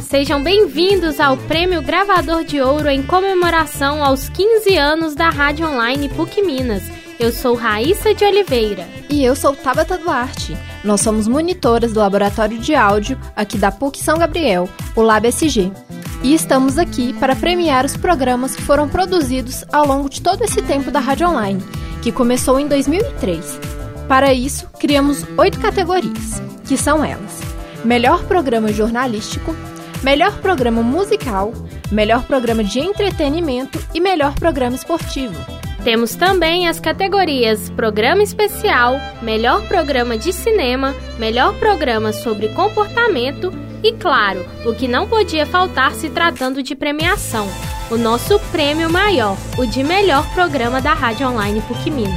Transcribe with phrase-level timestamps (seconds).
[0.00, 6.08] Sejam bem-vindos ao Prêmio Gravador de Ouro em comemoração aos 15 anos da Rádio Online
[6.08, 6.82] PUC Minas.
[7.20, 8.88] Eu sou Raíssa de Oliveira.
[9.10, 10.56] E eu sou Tabata Duarte.
[10.82, 15.72] Nós somos monitoras do Laboratório de Áudio aqui da PUC São Gabriel, o LabSG.
[16.22, 20.62] E estamos aqui para premiar os programas que foram produzidos ao longo de todo esse
[20.62, 21.62] tempo da Rádio Online,
[22.00, 23.58] que começou em 2003.
[24.08, 27.40] Para isso, criamos oito categorias, que são elas:
[27.84, 29.54] Melhor Programa Jornalístico,
[30.02, 31.52] melhor programa musical,
[31.90, 35.34] melhor programa de entretenimento e melhor programa esportivo.
[35.84, 43.92] Temos também as categorias Programa Especial, Melhor Programa de Cinema, Melhor Programa sobre Comportamento e,
[43.92, 47.48] claro, o que não podia faltar se tratando de premiação,
[47.90, 52.14] o nosso prêmio maior, o de melhor programa da Rádio Online PUC Minas.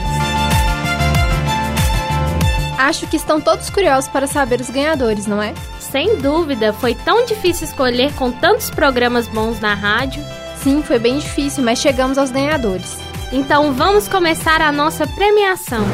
[2.78, 5.56] Acho que estão todos curiosos para saber os ganhadores, não é?
[5.96, 10.22] Sem dúvida, foi tão difícil escolher com tantos programas bons na rádio.
[10.58, 12.98] Sim, foi bem difícil, mas chegamos aos ganhadores.
[13.32, 15.86] Então vamos começar a nossa premiação.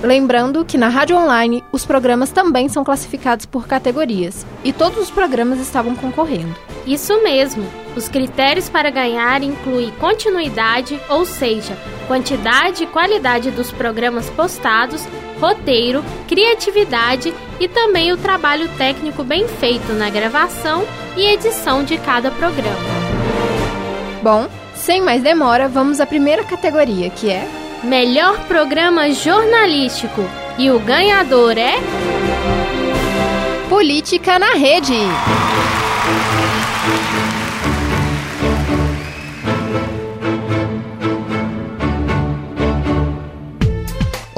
[0.00, 5.10] Lembrando que na rádio online os programas também são classificados por categorias e todos os
[5.10, 6.54] programas estavam concorrendo.
[6.86, 7.66] Isso mesmo.
[7.96, 15.04] Os critérios para ganhar incluem continuidade, ou seja, quantidade e qualidade dos programas postados,
[15.42, 20.84] roteiro, criatividade e também o trabalho técnico bem feito na gravação
[21.16, 22.78] e edição de cada programa.
[24.22, 27.48] Bom, sem mais demora, vamos à primeira categoria, que é
[27.82, 30.22] Melhor Programa Jornalístico.
[30.56, 31.74] E o ganhador é.
[33.68, 34.94] Política na Rede.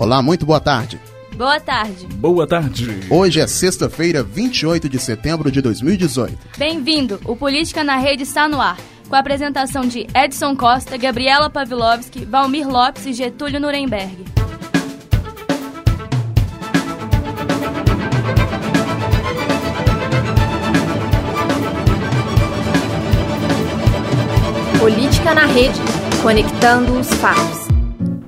[0.04, 1.00] Olá, muito boa tarde.
[1.36, 2.06] Boa tarde.
[2.14, 3.00] Boa tarde.
[3.10, 6.38] Hoje é sexta-feira, 28 de setembro de 2018.
[6.56, 7.20] Bem-vindo.
[7.24, 8.78] O Política na Rede está no ar.
[9.08, 14.16] Com a apresentação de Edson Costa, Gabriela Pavlovski, Valmir Lopes e Getúlio Nuremberg.
[24.78, 25.80] Política na Rede,
[26.22, 27.63] conectando os fatos.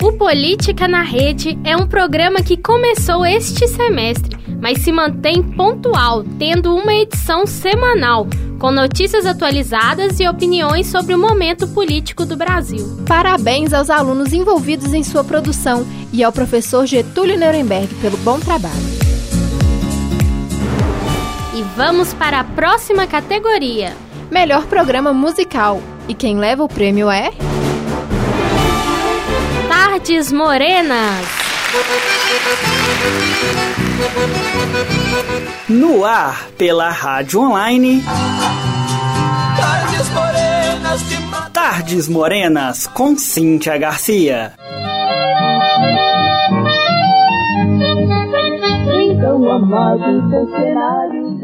[0.06, 6.22] O Política na Rede é um programa que começou este semestre, mas se mantém pontual,
[6.38, 8.24] tendo uma edição semanal,
[8.60, 12.86] com notícias atualizadas e opiniões sobre o momento político do Brasil.
[13.04, 18.76] Parabéns aos alunos envolvidos em sua produção e ao professor Getúlio Nuremberg pelo bom trabalho.
[21.52, 23.92] E vamos para a próxima categoria:
[24.30, 25.82] Melhor programa musical.
[26.08, 27.32] E quem leva o prêmio é.
[29.96, 31.26] Tardes Morenas.
[35.70, 38.04] No ar pela rádio online.
[39.56, 44.52] Tardes Morenas de Tardes Morenas com Cíntia Garcia.
[49.10, 51.40] Então, amado, teu cenário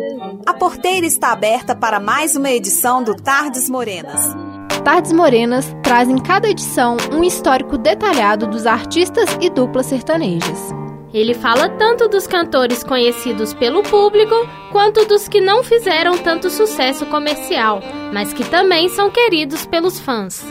[0.47, 4.52] A porteira está aberta para mais uma edição do Tardes Morenas.
[4.81, 10.75] Tardes Morenas traz em cada edição um histórico detalhado dos artistas e duplas sertanejas.
[11.15, 14.35] Ele fala tanto dos cantores conhecidos pelo público
[14.73, 17.81] quanto dos que não fizeram tanto sucesso comercial,
[18.13, 20.43] mas que também são queridos pelos fãs.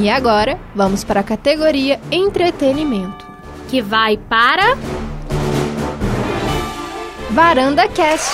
[0.00, 3.26] E agora, vamos para a categoria Entretenimento.
[3.68, 4.78] Que vai para.
[7.30, 8.32] Varanda Cast.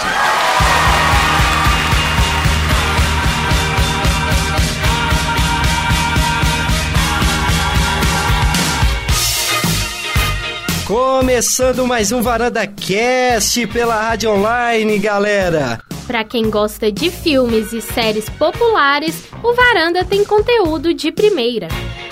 [10.86, 15.80] Começando mais um Varanda Cast pela Rádio Online, galera.
[16.06, 21.68] Para quem gosta de filmes e séries populares, o Varanda tem conteúdo de primeira.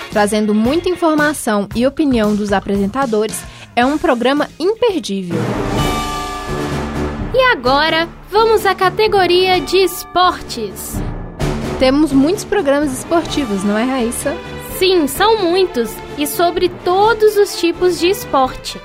[0.09, 3.39] Trazendo muita informação e opinião dos apresentadores,
[3.75, 5.37] é um programa imperdível.
[7.31, 10.95] E agora, vamos à categoria de esportes.
[11.77, 14.35] Temos muitos programas esportivos, não é, Raíssa?
[14.79, 18.79] Sim, são muitos e sobre todos os tipos de esporte.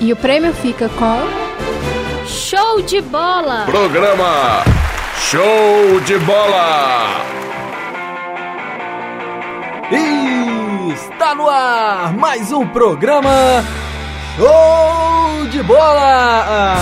[0.00, 1.44] E o prêmio fica com.
[2.26, 3.64] Show de bola!
[3.66, 4.64] Programa
[5.30, 7.08] Show de Bola!
[9.90, 13.64] E está no ar mais um programa
[14.36, 16.74] Show de Bola!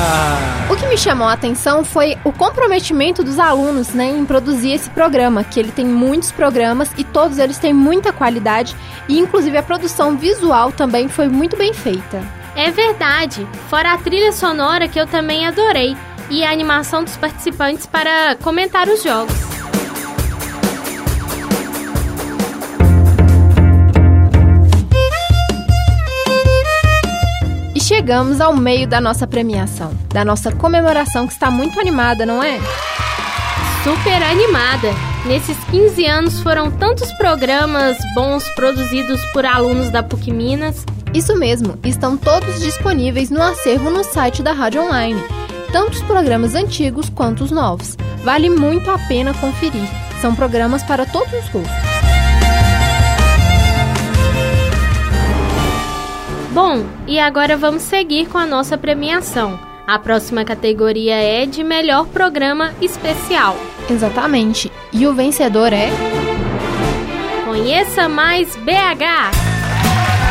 [0.71, 4.89] O que me chamou a atenção foi o comprometimento dos alunos né, em produzir esse
[4.89, 8.75] programa, que ele tem muitos programas e todos eles têm muita qualidade
[9.07, 12.23] e inclusive a produção visual também foi muito bem feita.
[12.57, 15.95] É verdade, fora a trilha sonora que eu também adorei
[16.31, 19.52] e a animação dos participantes para comentar os jogos.
[28.03, 32.59] Chegamos ao meio da nossa premiação, da nossa comemoração que está muito animada, não é?
[33.85, 34.89] Super animada!
[35.25, 40.85] Nesses 15 anos foram tantos programas bons produzidos por alunos da PUC Minas.
[41.15, 45.23] Isso mesmo, estão todos disponíveis no acervo no site da Rádio Online.
[45.71, 47.97] Tanto os programas antigos quanto os novos.
[48.25, 49.89] Vale muito a pena conferir.
[50.21, 51.92] São programas para todos os gostos.
[56.53, 59.59] Bom, e agora vamos seguir com a nossa premiação.
[59.87, 63.57] A próxima categoria é de melhor programa especial.
[63.91, 64.71] Exatamente.
[64.93, 65.89] E o vencedor é.
[67.47, 69.33] Conheça mais BH!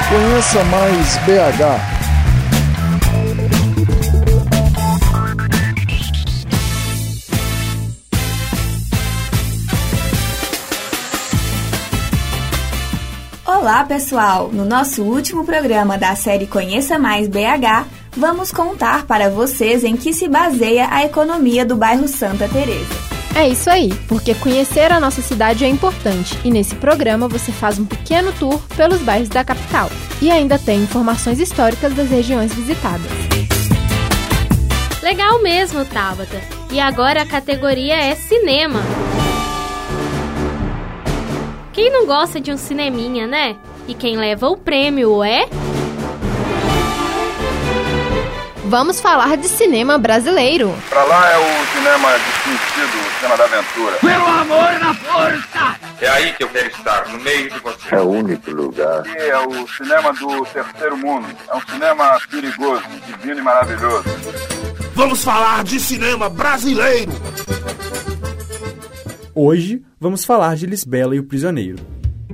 [0.09, 2.00] Conheça mais BH.
[13.61, 14.49] Olá, pessoal!
[14.51, 17.85] No nosso último programa da série Conheça Mais BH,
[18.17, 22.89] vamos contar para vocês em que se baseia a economia do bairro Santa Teresa.
[23.35, 27.77] É isso aí, porque conhecer a nossa cidade é importante e nesse programa você faz
[27.77, 33.11] um pequeno tour pelos bairros da capital e ainda tem informações históricas das regiões visitadas.
[35.03, 36.41] Legal mesmo, Tabata!
[36.71, 38.81] E agora a categoria é cinema.
[41.73, 43.55] Quem não gosta de um cineminha, né?
[43.87, 45.47] E quem leva o prêmio é.
[48.65, 50.73] Vamos falar de cinema brasileiro.
[50.89, 53.95] Pra lá é o cinema desconhecido, o cinema da aventura.
[53.97, 55.79] Pelo amor na força!
[55.99, 57.95] É aí que eu quero estar, no meio de você.
[57.95, 58.99] É o único lugar.
[58.99, 61.27] Aqui é o cinema do terceiro mundo.
[61.49, 64.05] É um cinema perigoso, divino e maravilhoso.
[64.93, 67.11] Vamos falar de cinema brasileiro!
[69.33, 71.77] Hoje vamos falar de Lisbela e o Prisioneiro.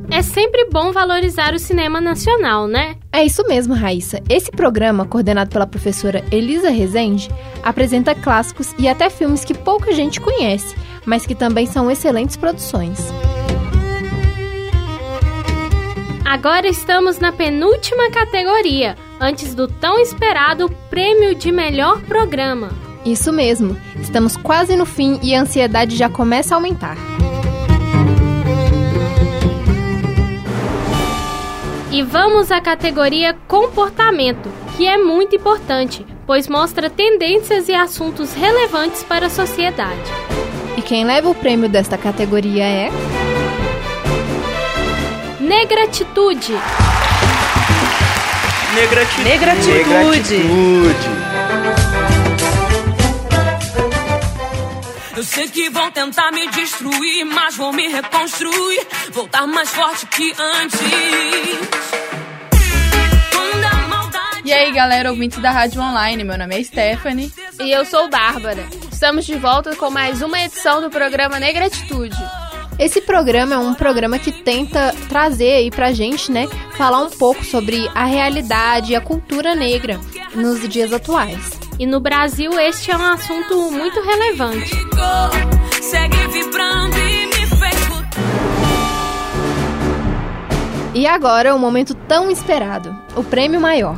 [0.10, 2.96] É sempre bom valorizar o cinema nacional, né?
[3.12, 4.22] É isso mesmo, Raíssa.
[4.30, 7.30] Esse programa, coordenado pela professora Elisa Rezende,
[7.62, 13.00] apresenta clássicos e até filmes que pouca gente conhece, mas que também são excelentes produções.
[16.26, 22.87] Agora estamos na penúltima categoria, antes do tão esperado prêmio de melhor programa.
[23.06, 26.98] Isso mesmo, estamos quase no fim e a ansiedade já começa a aumentar.
[31.92, 39.04] E vamos à categoria comportamento, que é muito importante, pois mostra tendências e assuntos relevantes
[39.04, 40.12] para a sociedade.
[40.78, 42.92] E quem leva o prêmio desta categoria é.
[45.40, 46.54] Negratitude!
[48.76, 49.24] Negratitude!
[49.24, 50.38] Negratitude!
[50.38, 51.17] Negratitude.
[55.18, 60.32] Eu sei que vão tentar me destruir, mas vou me reconstruir, voltar mais forte que
[60.38, 60.80] antes.
[64.46, 67.34] E aí, galera, ouvintes da Rádio Online, meu nome é Stephanie.
[67.60, 68.64] E eu sou Bárbara.
[68.92, 72.16] Estamos de volta com mais uma edição do programa Negratitude.
[72.78, 77.44] Esse programa é um programa que tenta trazer aí pra gente, né, falar um pouco
[77.44, 80.00] sobre a realidade e a cultura negra
[80.36, 81.67] nos dias atuais.
[81.80, 84.72] E no Brasil este é um assunto muito relevante.
[90.96, 93.96] E agora o momento tão esperado, o prêmio maior.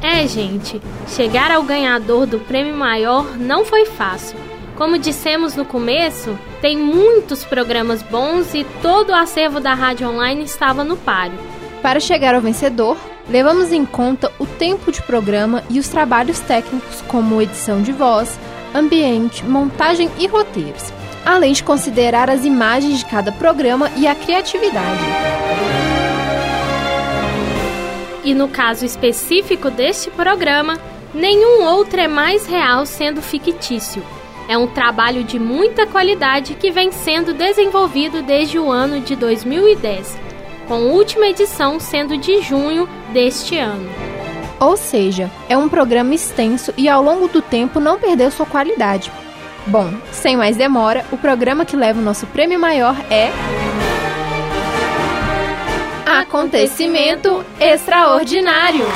[0.00, 4.38] É, gente, chegar ao ganhador do prêmio maior não foi fácil.
[4.76, 10.44] Como dissemos no começo, tem muitos programas bons e todo o acervo da rádio online
[10.44, 11.38] estava no páreo.
[11.82, 12.96] Para chegar ao vencedor,
[13.28, 18.38] levamos em conta o tempo de programa e os trabalhos técnicos como edição de voz,
[18.74, 20.92] ambiente, montagem e roteiros,
[21.24, 25.04] além de considerar as imagens de cada programa e a criatividade.
[28.24, 30.78] E no caso específico deste programa,
[31.12, 34.02] nenhum outro é mais real sendo fictício.
[34.48, 40.18] É um trabalho de muita qualidade que vem sendo desenvolvido desde o ano de 2010,
[40.66, 43.88] com a última edição sendo de junho deste ano.
[44.60, 49.10] Ou seja, é um programa extenso e ao longo do tempo não perdeu sua qualidade.
[49.66, 53.30] Bom, sem mais demora, o programa que leva o nosso prêmio maior é.
[56.06, 58.86] Acontecimento Extraordinário!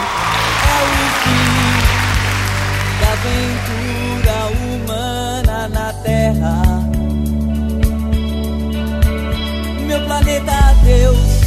[5.68, 6.62] na Terra.
[9.87, 11.38] Meu planeta Deus.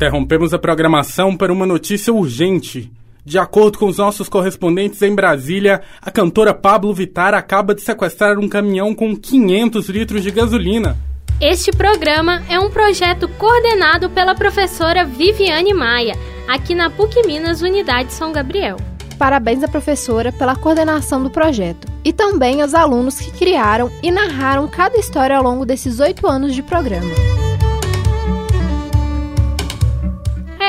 [0.00, 2.90] Interrompemos a programação para uma notícia urgente.
[3.22, 8.38] De acordo com os nossos correspondentes em Brasília, a cantora Pablo Vittar acaba de sequestrar
[8.38, 10.96] um caminhão com 500 litros de gasolina.
[11.38, 16.16] Este programa é um projeto coordenado pela professora Viviane Maia,
[16.48, 18.78] aqui na PUC Minas Unidade São Gabriel.
[19.18, 24.66] Parabéns à professora pela coordenação do projeto e também aos alunos que criaram e narraram
[24.66, 27.49] cada história ao longo desses oito anos de programa.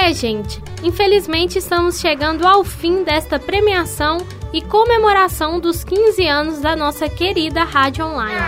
[0.02, 4.18] É, gente, infelizmente estamos chegando ao fim desta premiação
[4.52, 8.42] e comemoração dos 15 anos da nossa querida Rádio Online.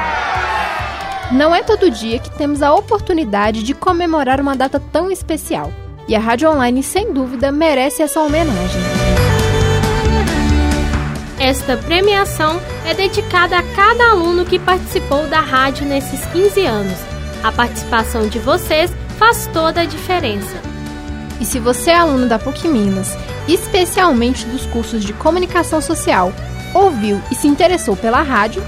[1.31, 5.72] Não é todo dia que temos a oportunidade de comemorar uma data tão especial.
[6.07, 8.81] E a Rádio Online, sem dúvida, merece essa homenagem.
[11.39, 16.98] Esta premiação é dedicada a cada aluno que participou da rádio nesses 15 anos.
[17.43, 20.73] A participação de vocês faz toda a diferença.
[21.43, 23.17] E se você é aluno da PUC Minas,
[23.50, 26.31] especialmente dos cursos de comunicação social,
[26.73, 28.63] ouviu e se interessou pela rádio,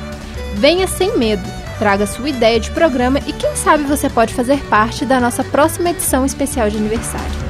[0.56, 1.42] venha sem medo,
[1.80, 5.92] traga sua ideia de programa e quem sabe você pode fazer parte da nossa próxima
[5.92, 7.46] edição especial de aniversário.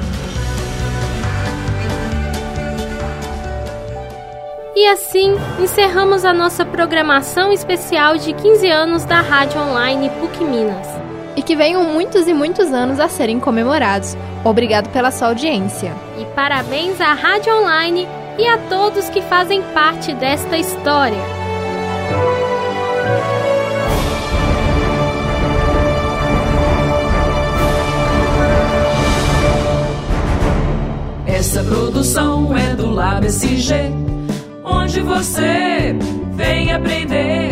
[4.76, 11.05] E assim encerramos a nossa programação especial de 15 anos da Rádio Online PUC Minas.
[11.36, 14.16] E que venham muitos e muitos anos a serem comemorados.
[14.42, 15.92] Obrigado pela sua audiência.
[16.18, 21.22] E parabéns à Rádio Online e a todos que fazem parte desta história.
[31.26, 33.74] Essa produção é do Lab SG,
[34.64, 35.94] onde você
[36.34, 37.45] vem aprender.